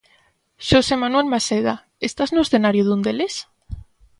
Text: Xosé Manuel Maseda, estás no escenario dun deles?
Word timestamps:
Xosé 0.67 0.95
Manuel 1.03 1.27
Maseda, 1.33 1.75
estás 2.09 2.29
no 2.31 2.41
escenario 2.45 2.83
dun 2.85 3.01
deles? 3.05 3.33